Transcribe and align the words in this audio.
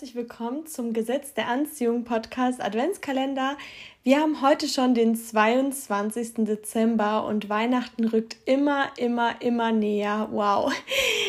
herzlich 0.00 0.16
willkommen 0.16 0.64
zum 0.64 0.94
Gesetz 0.94 1.34
der 1.34 1.48
Anziehung 1.48 2.04
Podcast 2.04 2.62
Adventskalender. 2.62 3.58
Wir 4.02 4.18
haben 4.18 4.40
heute 4.40 4.66
schon 4.66 4.94
den 4.94 5.14
22. 5.14 6.46
Dezember 6.46 7.26
und 7.26 7.50
Weihnachten 7.50 8.06
rückt 8.06 8.38
immer, 8.46 8.86
immer, 8.96 9.42
immer 9.42 9.72
näher. 9.72 10.28
Wow. 10.30 10.72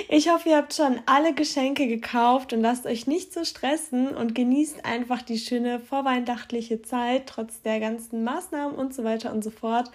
Ich 0.08 0.30
hoffe, 0.30 0.50
ihr 0.50 0.56
habt 0.56 0.74
schon 0.74 1.02
alle 1.06 1.34
Geschenke 1.34 1.88
gekauft 1.88 2.54
und 2.54 2.62
lasst 2.62 2.86
euch 2.86 3.08
nicht 3.08 3.34
so 3.34 3.44
stressen 3.44 4.16
und 4.16 4.36
genießt 4.36 4.86
einfach 4.86 5.22
die 5.22 5.38
schöne 5.38 5.82
vorweihnachtliche 5.82 6.82
Zeit, 6.82 7.28
trotz 7.28 7.62
der 7.62 7.82
ganzen 7.82 8.24
Maßnahmen 8.24 8.76
und 8.76 8.94
so 8.94 9.04
weiter 9.04 9.34
und 9.34 9.44
so 9.44 9.50
fort. 9.50 9.92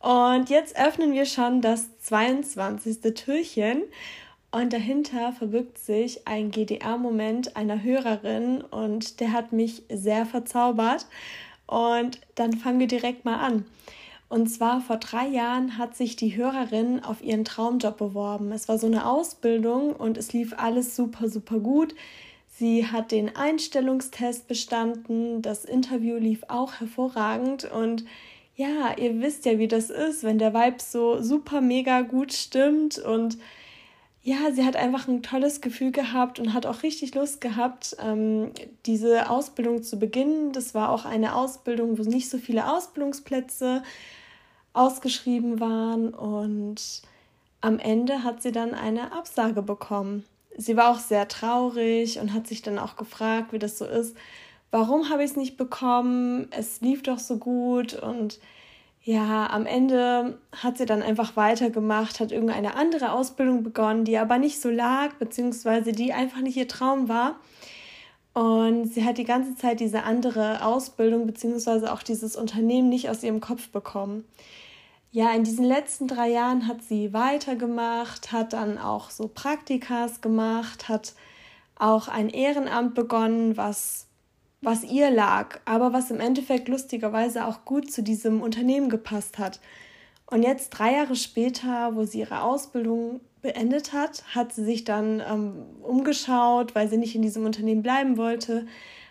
Und 0.00 0.50
jetzt 0.50 0.76
öffnen 0.76 1.12
wir 1.12 1.26
schon 1.26 1.60
das 1.60 1.96
22. 1.98 3.14
Türchen. 3.14 3.84
Und 4.52 4.72
dahinter 4.72 5.32
verbirgt 5.32 5.78
sich 5.78 6.26
ein 6.26 6.50
GDR-Moment 6.50 7.56
einer 7.56 7.82
Hörerin 7.82 8.62
und 8.62 9.20
der 9.20 9.32
hat 9.32 9.52
mich 9.52 9.84
sehr 9.88 10.26
verzaubert. 10.26 11.06
Und 11.66 12.20
dann 12.34 12.54
fangen 12.54 12.80
wir 12.80 12.88
direkt 12.88 13.24
mal 13.24 13.36
an. 13.36 13.64
Und 14.28 14.48
zwar 14.48 14.80
vor 14.80 14.96
drei 14.96 15.26
Jahren 15.26 15.76
hat 15.76 15.96
sich 15.96 16.16
die 16.16 16.36
Hörerin 16.36 17.02
auf 17.02 17.22
ihren 17.22 17.44
Traumjob 17.44 17.96
beworben. 17.96 18.52
Es 18.52 18.68
war 18.68 18.78
so 18.78 18.86
eine 18.86 19.06
Ausbildung 19.06 19.94
und 19.94 20.16
es 20.16 20.32
lief 20.32 20.54
alles 20.56 20.94
super, 20.94 21.28
super 21.28 21.58
gut. 21.58 21.94
Sie 22.48 22.86
hat 22.86 23.10
den 23.10 23.34
Einstellungstest 23.34 24.46
bestanden, 24.46 25.42
das 25.42 25.64
Interview 25.64 26.16
lief 26.16 26.44
auch 26.48 26.74
hervorragend 26.74 27.64
und 27.64 28.04
ja, 28.54 28.94
ihr 28.98 29.20
wisst 29.20 29.46
ja, 29.46 29.58
wie 29.58 29.68
das 29.68 29.90
ist, 29.90 30.22
wenn 30.22 30.38
der 30.38 30.52
Vibe 30.52 30.76
so 30.78 31.22
super 31.22 31.60
mega 31.60 32.02
gut 32.02 32.32
stimmt 32.32 32.98
und 32.98 33.38
ja, 34.22 34.52
sie 34.52 34.64
hat 34.64 34.76
einfach 34.76 35.08
ein 35.08 35.22
tolles 35.22 35.60
Gefühl 35.60 35.92
gehabt 35.92 36.38
und 36.38 36.52
hat 36.52 36.66
auch 36.66 36.82
richtig 36.82 37.14
Lust 37.14 37.40
gehabt, 37.40 37.96
ähm, 38.00 38.52
diese 38.84 39.30
Ausbildung 39.30 39.82
zu 39.82 39.98
beginnen. 39.98 40.52
Das 40.52 40.74
war 40.74 40.90
auch 40.90 41.06
eine 41.06 41.34
Ausbildung, 41.34 41.98
wo 41.98 42.02
nicht 42.02 42.28
so 42.28 42.38
viele 42.38 42.70
Ausbildungsplätze 42.70 43.82
ausgeschrieben 44.72 45.58
waren 45.58 46.14
und 46.14 47.02
am 47.60 47.78
Ende 47.78 48.22
hat 48.22 48.42
sie 48.42 48.52
dann 48.52 48.74
eine 48.74 49.12
Absage 49.12 49.62
bekommen. 49.62 50.24
Sie 50.56 50.76
war 50.76 50.90
auch 50.90 50.98
sehr 50.98 51.28
traurig 51.28 52.18
und 52.18 52.32
hat 52.32 52.46
sich 52.46 52.62
dann 52.62 52.78
auch 52.78 52.96
gefragt, 52.96 53.52
wie 53.52 53.58
das 53.58 53.78
so 53.78 53.84
ist. 53.84 54.16
Warum 54.70 55.10
habe 55.10 55.24
ich 55.24 55.30
es 55.30 55.36
nicht 55.36 55.56
bekommen? 55.56 56.48
Es 56.50 56.80
lief 56.80 57.02
doch 57.02 57.18
so 57.18 57.38
gut 57.38 57.94
und 57.94 58.38
ja, 59.02 59.48
am 59.48 59.64
Ende 59.64 60.38
hat 60.54 60.76
sie 60.76 60.84
dann 60.84 61.02
einfach 61.02 61.34
weitergemacht, 61.36 62.20
hat 62.20 62.32
irgendeine 62.32 62.74
andere 62.74 63.12
Ausbildung 63.12 63.62
begonnen, 63.62 64.04
die 64.04 64.18
aber 64.18 64.38
nicht 64.38 64.60
so 64.60 64.68
lag, 64.68 65.14
beziehungsweise 65.14 65.92
die 65.92 66.12
einfach 66.12 66.40
nicht 66.40 66.56
ihr 66.56 66.68
Traum 66.68 67.08
war. 67.08 67.36
Und 68.34 68.92
sie 68.92 69.04
hat 69.04 69.18
die 69.18 69.24
ganze 69.24 69.56
Zeit 69.56 69.80
diese 69.80 70.04
andere 70.04 70.64
Ausbildung, 70.64 71.26
beziehungsweise 71.26 71.92
auch 71.92 72.02
dieses 72.02 72.36
Unternehmen 72.36 72.88
nicht 72.88 73.08
aus 73.08 73.22
ihrem 73.22 73.40
Kopf 73.40 73.70
bekommen. 73.70 74.24
Ja, 75.12 75.32
in 75.32 75.44
diesen 75.44 75.64
letzten 75.64 76.06
drei 76.06 76.28
Jahren 76.28 76.68
hat 76.68 76.82
sie 76.82 77.12
weitergemacht, 77.12 78.30
hat 78.30 78.52
dann 78.52 78.78
auch 78.78 79.10
so 79.10 79.28
Praktikas 79.28 80.20
gemacht, 80.20 80.88
hat 80.88 81.14
auch 81.74 82.06
ein 82.06 82.28
Ehrenamt 82.28 82.94
begonnen, 82.94 83.56
was 83.56 84.06
was 84.62 84.84
ihr 84.84 85.10
lag, 85.10 85.60
aber 85.64 85.92
was 85.92 86.10
im 86.10 86.20
Endeffekt 86.20 86.68
lustigerweise 86.68 87.46
auch 87.46 87.64
gut 87.64 87.90
zu 87.90 88.02
diesem 88.02 88.42
Unternehmen 88.42 88.90
gepasst 88.90 89.38
hat. 89.38 89.60
Und 90.26 90.42
jetzt 90.42 90.70
drei 90.70 90.94
Jahre 90.94 91.16
später, 91.16 91.96
wo 91.96 92.04
sie 92.04 92.20
ihre 92.20 92.42
Ausbildung 92.42 93.20
beendet 93.42 93.92
hat, 93.92 94.22
hat 94.34 94.52
sie 94.52 94.64
sich 94.64 94.84
dann 94.84 95.20
ähm, 95.20 95.64
umgeschaut, 95.82 96.74
weil 96.74 96.88
sie 96.88 96.98
nicht 96.98 97.14
in 97.14 97.22
diesem 97.22 97.46
Unternehmen 97.46 97.82
bleiben 97.82 98.16
wollte, 98.16 98.66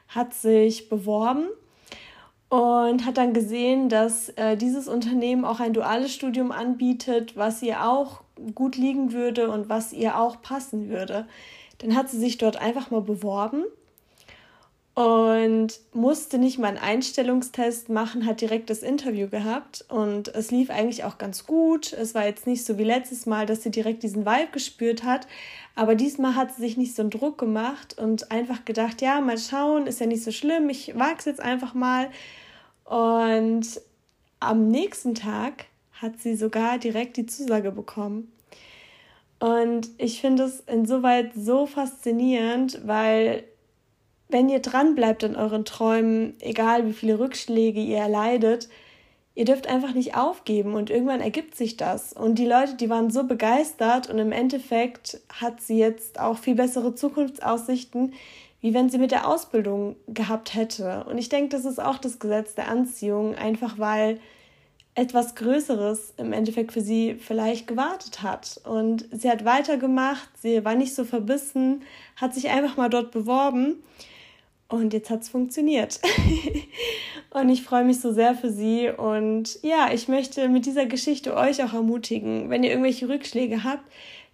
hat 0.07 0.33
sich 0.33 0.87
beworben 0.87 1.47
und 2.49 3.05
hat 3.05 3.17
dann 3.17 3.33
gesehen, 3.33 3.89
dass 3.89 4.29
äh, 4.29 4.55
dieses 4.55 4.87
Unternehmen 4.87 5.45
auch 5.45 5.59
ein 5.59 5.73
duales 5.73 6.13
Studium 6.13 6.51
anbietet, 6.51 7.35
was 7.35 7.61
ihr 7.61 7.87
auch 7.87 8.21
gut 8.55 8.77
liegen 8.77 9.11
würde 9.11 9.49
und 9.49 9.67
was 9.67 9.93
ihr 9.93 10.17
auch 10.17 10.41
passen 10.41 10.89
würde. 10.89 11.27
Dann 11.79 11.95
hat 11.95 12.09
sie 12.09 12.19
sich 12.19 12.37
dort 12.37 12.57
einfach 12.57 12.91
mal 12.91 13.01
beworben 13.01 13.65
und 14.99 15.79
musste 15.93 16.37
nicht 16.37 16.59
mal 16.59 16.67
einen 16.67 16.77
Einstellungstest 16.77 17.87
machen, 17.87 18.25
hat 18.25 18.41
direkt 18.41 18.69
das 18.69 18.83
Interview 18.83 19.29
gehabt 19.29 19.85
und 19.87 20.27
es 20.27 20.51
lief 20.51 20.69
eigentlich 20.69 21.05
auch 21.05 21.17
ganz 21.17 21.45
gut. 21.45 21.93
Es 21.93 22.13
war 22.15 22.25
jetzt 22.25 22.45
nicht 22.45 22.65
so 22.65 22.77
wie 22.77 22.83
letztes 22.83 23.25
Mal, 23.25 23.45
dass 23.45 23.63
sie 23.63 23.71
direkt 23.71 24.03
diesen 24.03 24.25
Vibe 24.25 24.51
gespürt 24.51 25.05
hat, 25.05 25.25
aber 25.73 25.95
diesmal 25.95 26.35
hat 26.35 26.53
sie 26.53 26.63
sich 26.63 26.75
nicht 26.75 26.97
so 26.97 27.01
einen 27.01 27.11
Druck 27.11 27.37
gemacht 27.37 27.97
und 27.97 28.29
einfach 28.29 28.65
gedacht, 28.65 29.01
ja, 29.01 29.21
mal 29.21 29.37
schauen, 29.37 29.87
ist 29.87 30.01
ja 30.01 30.05
nicht 30.05 30.21
so 30.21 30.31
schlimm, 30.33 30.67
ich 30.67 30.99
wag's 30.99 31.23
jetzt 31.23 31.39
einfach 31.39 31.73
mal. 31.73 32.09
Und 32.83 33.79
am 34.41 34.67
nächsten 34.67 35.15
Tag 35.15 35.67
hat 35.93 36.19
sie 36.19 36.35
sogar 36.35 36.77
direkt 36.77 37.15
die 37.15 37.25
Zusage 37.25 37.71
bekommen. 37.71 38.33
Und 39.39 39.91
ich 39.97 40.19
finde 40.19 40.43
es 40.43 40.59
insoweit 40.59 41.31
so 41.35 41.67
faszinierend, 41.67 42.81
weil 42.85 43.45
wenn 44.29 44.47
ihr 44.47 44.59
dran 44.59 44.95
bleibt 44.95 45.23
an 45.23 45.35
euren 45.35 45.65
Träumen, 45.65 46.35
egal 46.39 46.87
wie 46.87 46.93
viele 46.93 47.19
Rückschläge 47.19 47.81
ihr 47.81 47.97
erleidet, 47.97 48.69
ihr 49.33 49.45
dürft 49.45 49.67
einfach 49.67 49.93
nicht 49.93 50.15
aufgeben 50.15 50.75
und 50.75 50.91
irgendwann 50.91 51.19
ergibt 51.19 51.55
sich 51.55 51.77
das. 51.77 52.13
Und 52.13 52.35
die 52.35 52.45
Leute, 52.45 52.75
die 52.75 52.89
waren 52.89 53.09
so 53.09 53.23
begeistert 53.23 54.09
und 54.09 54.19
im 54.19 54.31
Endeffekt 54.31 55.19
hat 55.33 55.61
sie 55.61 55.79
jetzt 55.79 56.19
auch 56.19 56.37
viel 56.37 56.55
bessere 56.55 56.93
Zukunftsaussichten, 56.93 58.13
wie 58.61 58.73
wenn 58.73 58.89
sie 58.89 58.99
mit 58.99 59.11
der 59.11 59.27
Ausbildung 59.27 59.95
gehabt 60.07 60.53
hätte. 60.53 61.05
Und 61.09 61.17
ich 61.17 61.29
denke, 61.29 61.49
das 61.49 61.65
ist 61.65 61.81
auch 61.81 61.97
das 61.97 62.19
Gesetz 62.19 62.53
der 62.53 62.67
Anziehung, 62.67 63.33
einfach 63.33 63.79
weil 63.79 64.19
etwas 64.93 65.33
Größeres 65.35 66.13
im 66.17 66.33
Endeffekt 66.33 66.73
für 66.73 66.81
sie 66.81 67.15
vielleicht 67.15 67.65
gewartet 67.65 68.21
hat. 68.21 68.59
Und 68.65 69.07
sie 69.11 69.29
hat 69.29 69.45
weitergemacht, 69.45 70.29
sie 70.39 70.65
war 70.65 70.75
nicht 70.75 70.93
so 70.93 71.05
verbissen, 71.05 71.83
hat 72.17 72.35
sich 72.35 72.49
einfach 72.49 72.77
mal 72.77 72.89
dort 72.89 73.11
beworben 73.11 73.81
und 74.69 74.93
jetzt 74.93 75.09
hat 75.09 75.23
es 75.23 75.29
funktioniert. 75.29 75.99
und 77.31 77.49
ich 77.49 77.63
freue 77.63 77.83
mich 77.83 77.99
so 77.99 78.13
sehr 78.13 78.35
für 78.35 78.51
sie. 78.51 78.89
Und 78.89 79.59
ja, 79.63 79.89
ich 79.91 80.07
möchte 80.07 80.47
mit 80.47 80.65
dieser 80.65 80.85
Geschichte 80.85 81.35
euch 81.35 81.63
auch 81.63 81.73
ermutigen, 81.73 82.49
wenn 82.49 82.63
ihr 82.63 82.69
irgendwelche 82.69 83.09
Rückschläge 83.09 83.63
habt, 83.63 83.83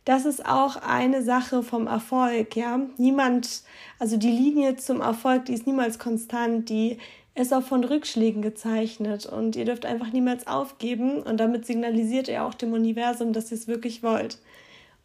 das 0.04 0.26
ist 0.26 0.46
auch 0.46 0.76
eine 0.76 1.24
Sache 1.24 1.64
vom 1.64 1.88
Erfolg, 1.88 2.56
ja. 2.56 2.80
Niemand, 2.98 3.64
also 3.98 4.18
die 4.18 4.30
Linie 4.30 4.76
zum 4.76 5.02
Erfolg, 5.02 5.46
die 5.46 5.54
ist 5.54 5.66
niemals 5.66 5.98
konstant, 5.98 6.70
die 6.70 7.00
ist 7.34 7.54
auch 7.54 7.64
von 7.64 7.84
Rückschlägen 7.84 8.42
gezeichnet 8.42 9.26
und 9.26 9.56
ihr 9.56 9.66
dürft 9.66 9.86
einfach 9.86 10.12
niemals 10.14 10.48
aufgeben 10.48 11.22
und 11.24 11.38
damit 11.38 11.66
signalisiert 11.66 12.28
ihr 12.28 12.46
auch 12.46 12.54
dem 12.54 12.74
Universum, 12.74 13.34
dass 13.34 13.52
ihr 13.52 13.58
es 13.58 13.68
wirklich 13.68 14.04
wollt. 14.04 14.38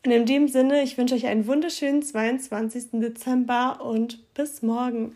Und 0.04 0.12
in 0.12 0.24
dem 0.24 0.48
Sinne, 0.48 0.82
ich 0.82 0.96
wünsche 0.96 1.14
euch 1.14 1.26
einen 1.26 1.46
wunderschönen 1.46 2.02
22. 2.02 3.00
Dezember 3.00 3.80
und 3.84 4.32
bis 4.34 4.62
morgen. 4.62 5.14